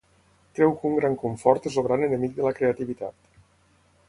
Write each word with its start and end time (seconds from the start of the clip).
Creu 0.59 0.71
que 0.79 0.89
un 0.89 0.95
gran 1.01 1.17
confort 1.25 1.69
és 1.73 1.77
el 1.83 1.87
gran 1.91 2.07
enemic 2.09 2.35
de 2.39 2.47
la 2.49 2.57
creativitat. 2.61 3.35